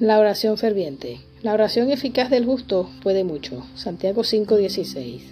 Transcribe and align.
La 0.00 0.18
oración 0.18 0.58
ferviente. 0.58 1.20
La 1.42 1.54
oración 1.54 1.88
eficaz 1.88 2.28
del 2.28 2.44
justo 2.44 2.90
puede 3.04 3.22
mucho. 3.22 3.64
Santiago 3.76 4.24
5:16. 4.24 5.22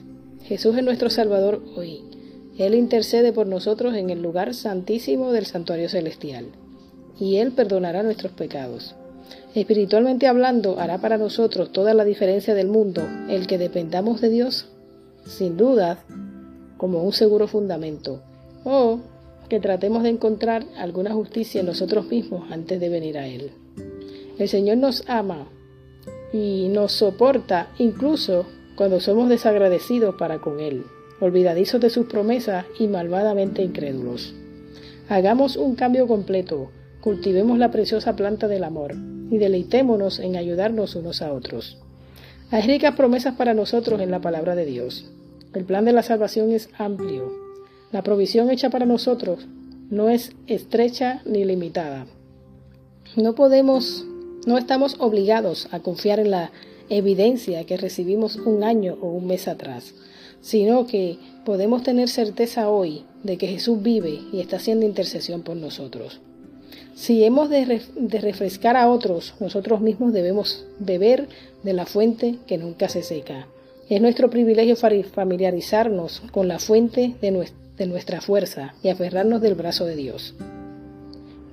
Jesús 0.44 0.76
es 0.76 0.84
nuestro 0.84 1.10
Salvador 1.10 1.60
hoy. 1.76 2.04
Él 2.58 2.76
intercede 2.76 3.32
por 3.32 3.48
nosotros 3.48 3.96
en 3.96 4.10
el 4.10 4.22
lugar 4.22 4.54
santísimo 4.54 5.32
del 5.32 5.46
santuario 5.46 5.88
celestial. 5.88 6.46
Y 7.18 7.38
Él 7.38 7.50
perdonará 7.50 8.04
nuestros 8.04 8.30
pecados. 8.34 8.94
Espiritualmente 9.56 10.28
hablando, 10.28 10.78
hará 10.78 10.98
para 10.98 11.18
nosotros 11.18 11.72
toda 11.72 11.92
la 11.92 12.04
diferencia 12.04 12.54
del 12.54 12.68
mundo 12.68 13.02
el 13.28 13.48
que 13.48 13.58
dependamos 13.58 14.20
de 14.20 14.28
Dios, 14.28 14.68
sin 15.26 15.56
duda, 15.56 16.04
como 16.76 17.02
un 17.02 17.12
seguro 17.12 17.48
fundamento, 17.48 18.22
o 18.62 19.00
que 19.48 19.58
tratemos 19.58 20.04
de 20.04 20.10
encontrar 20.10 20.64
alguna 20.76 21.12
justicia 21.14 21.60
en 21.60 21.66
nosotros 21.66 22.06
mismos 22.06 22.48
antes 22.52 22.78
de 22.78 22.88
venir 22.88 23.18
a 23.18 23.26
Él. 23.26 23.50
El 24.42 24.48
Señor 24.48 24.78
nos 24.78 25.04
ama 25.08 25.46
y 26.32 26.66
nos 26.68 26.90
soporta 26.90 27.68
incluso 27.78 28.44
cuando 28.74 28.98
somos 28.98 29.28
desagradecidos 29.28 30.16
para 30.16 30.40
con 30.40 30.58
Él, 30.58 30.82
olvidadizos 31.20 31.80
de 31.80 31.90
sus 31.90 32.06
promesas 32.06 32.66
y 32.76 32.88
malvadamente 32.88 33.62
incrédulos. 33.62 34.34
Hagamos 35.08 35.54
un 35.56 35.76
cambio 35.76 36.08
completo, 36.08 36.72
cultivemos 37.00 37.56
la 37.56 37.70
preciosa 37.70 38.16
planta 38.16 38.48
del 38.48 38.64
amor 38.64 38.96
y 39.30 39.38
deleitémonos 39.38 40.18
en 40.18 40.34
ayudarnos 40.34 40.96
unos 40.96 41.22
a 41.22 41.32
otros. 41.32 41.78
Hay 42.50 42.62
ricas 42.62 42.96
promesas 42.96 43.36
para 43.36 43.54
nosotros 43.54 44.00
en 44.00 44.10
la 44.10 44.20
palabra 44.20 44.56
de 44.56 44.64
Dios. 44.64 45.08
El 45.54 45.62
plan 45.62 45.84
de 45.84 45.92
la 45.92 46.02
salvación 46.02 46.50
es 46.50 46.68
amplio. 46.78 47.30
La 47.92 48.02
provisión 48.02 48.50
hecha 48.50 48.70
para 48.70 48.86
nosotros 48.86 49.46
no 49.88 50.10
es 50.10 50.32
estrecha 50.48 51.22
ni 51.26 51.44
limitada. 51.44 52.06
No 53.14 53.36
podemos 53.36 54.04
no 54.46 54.58
estamos 54.58 54.96
obligados 54.98 55.68
a 55.70 55.80
confiar 55.80 56.18
en 56.18 56.30
la 56.30 56.50
evidencia 56.88 57.64
que 57.64 57.76
recibimos 57.76 58.36
un 58.36 58.64
año 58.64 58.98
o 59.00 59.08
un 59.08 59.26
mes 59.26 59.48
atrás, 59.48 59.94
sino 60.40 60.86
que 60.86 61.18
podemos 61.44 61.82
tener 61.82 62.08
certeza 62.08 62.68
hoy 62.68 63.04
de 63.22 63.38
que 63.38 63.46
Jesús 63.46 63.82
vive 63.82 64.20
y 64.32 64.40
está 64.40 64.56
haciendo 64.56 64.84
intercesión 64.84 65.42
por 65.42 65.56
nosotros. 65.56 66.20
Si 66.94 67.24
hemos 67.24 67.48
de, 67.48 67.80
refrescar 68.20 68.76
a 68.76 68.90
otros, 68.90 69.34
nosotros 69.40 69.80
mismos 69.80 70.12
debemos 70.12 70.66
beber 70.78 71.28
de 71.62 71.72
la 71.72 71.86
fuente 71.86 72.38
que 72.46 72.58
nunca 72.58 72.88
se 72.88 73.02
seca. 73.02 73.46
Es 73.88 74.00
nuestro 74.00 74.30
privilegio 74.30 74.76
familiarizarnos 74.76 76.22
con 76.32 76.48
la 76.48 76.58
fuente 76.58 77.14
de 77.20 77.86
nuestra 77.86 78.20
fuerza 78.20 78.74
y 78.82 78.88
aferrarnos 78.88 79.40
del 79.40 79.54
brazo 79.54 79.86
de 79.86 79.96
Dios. 79.96 80.34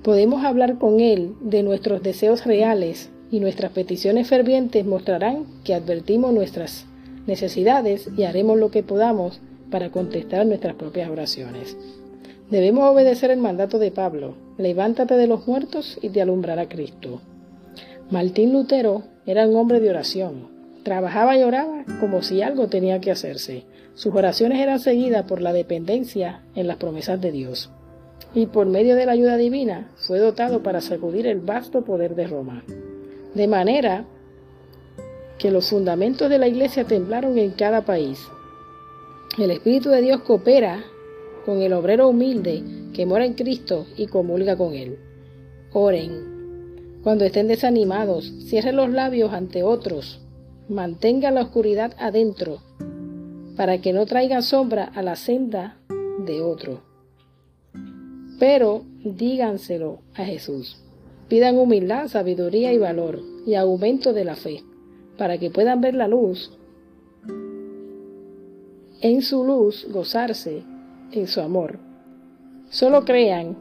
Podemos 0.02 0.44
hablar 0.46 0.78
con 0.78 1.00
Él 1.00 1.34
de 1.42 1.62
nuestros 1.62 2.02
deseos 2.02 2.46
reales 2.46 3.10
y 3.30 3.38
nuestras 3.38 3.72
peticiones 3.72 4.28
fervientes 4.28 4.86
mostrarán 4.86 5.44
que 5.62 5.74
advertimos 5.74 6.32
nuestras 6.32 6.86
necesidades 7.26 8.08
y 8.16 8.22
haremos 8.22 8.58
lo 8.58 8.70
que 8.70 8.82
podamos 8.82 9.42
para 9.70 9.90
contestar 9.90 10.46
nuestras 10.46 10.74
propias 10.76 11.10
oraciones. 11.10 11.76
Debemos 12.50 12.90
obedecer 12.90 13.30
el 13.30 13.40
mandato 13.40 13.78
de 13.78 13.90
Pablo, 13.90 14.36
levántate 14.56 15.18
de 15.18 15.26
los 15.26 15.46
muertos 15.46 15.98
y 16.00 16.08
te 16.08 16.22
alumbrará 16.22 16.66
Cristo. 16.66 17.20
Martín 18.10 18.54
Lutero 18.54 19.02
era 19.26 19.46
un 19.46 19.54
hombre 19.54 19.80
de 19.80 19.90
oración, 19.90 20.48
trabajaba 20.82 21.36
y 21.36 21.42
oraba 21.42 21.84
como 22.00 22.22
si 22.22 22.40
algo 22.40 22.68
tenía 22.68 23.02
que 23.02 23.10
hacerse. 23.10 23.66
Sus 23.92 24.14
oraciones 24.14 24.60
eran 24.60 24.80
seguidas 24.80 25.26
por 25.26 25.42
la 25.42 25.52
dependencia 25.52 26.40
en 26.54 26.68
las 26.68 26.78
promesas 26.78 27.20
de 27.20 27.32
Dios 27.32 27.70
y 28.34 28.46
por 28.46 28.66
medio 28.66 28.94
de 28.96 29.06
la 29.06 29.12
ayuda 29.12 29.36
divina 29.36 29.90
fue 29.96 30.18
dotado 30.18 30.62
para 30.62 30.80
sacudir 30.80 31.26
el 31.26 31.40
vasto 31.40 31.82
poder 31.82 32.14
de 32.14 32.26
Roma. 32.26 32.64
De 33.34 33.48
manera 33.48 34.04
que 35.38 35.50
los 35.50 35.70
fundamentos 35.70 36.28
de 36.28 36.38
la 36.38 36.48
iglesia 36.48 36.84
temblaron 36.84 37.38
en 37.38 37.50
cada 37.52 37.84
país. 37.84 38.28
El 39.38 39.50
Espíritu 39.50 39.88
de 39.88 40.02
Dios 40.02 40.20
coopera 40.20 40.84
con 41.44 41.62
el 41.62 41.72
obrero 41.72 42.08
humilde 42.08 42.62
que 42.94 43.06
mora 43.06 43.24
en 43.24 43.34
Cristo 43.34 43.86
y 43.96 44.06
comulga 44.06 44.56
con 44.56 44.74
él. 44.74 44.98
Oren. 45.72 46.28
Cuando 47.02 47.24
estén 47.24 47.48
desanimados, 47.48 48.30
cierren 48.46 48.76
los 48.76 48.90
labios 48.90 49.32
ante 49.32 49.62
otros. 49.62 50.20
Mantengan 50.68 51.36
la 51.36 51.42
oscuridad 51.42 51.94
adentro, 51.98 52.58
para 53.56 53.80
que 53.80 53.94
no 53.94 54.04
traigan 54.04 54.42
sombra 54.42 54.84
a 54.84 55.02
la 55.02 55.16
senda 55.16 55.78
de 56.26 56.42
otro. 56.42 56.89
Pero 58.40 58.84
díganselo 59.04 60.00
a 60.14 60.24
Jesús. 60.24 60.82
Pidan 61.28 61.58
humildad, 61.58 62.08
sabiduría 62.08 62.72
y 62.72 62.78
valor 62.78 63.20
y 63.46 63.54
aumento 63.54 64.14
de 64.14 64.24
la 64.24 64.34
fe, 64.34 64.64
para 65.18 65.38
que 65.38 65.50
puedan 65.50 65.82
ver 65.82 65.94
la 65.94 66.08
luz. 66.08 66.50
En 69.02 69.22
su 69.22 69.44
luz 69.44 69.86
gozarse 69.92 70.62
en 71.12 71.26
su 71.28 71.40
amor. 71.42 71.78
Solo 72.70 73.04
crean, 73.04 73.56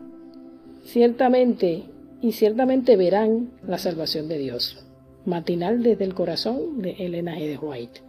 ciertamente, 0.85 1.83
y 2.21 2.31
ciertamente 2.31 2.95
verán 2.95 3.51
la 3.67 3.77
salvación 3.77 4.29
de 4.29 4.37
Dios. 4.37 4.85
Matinal 5.25 5.83
desde 5.83 6.05
el 6.05 6.13
corazón 6.13 6.81
de 6.81 6.91
Elena 6.91 7.35
G. 7.35 7.47
de 7.47 7.57
White. 7.57 8.01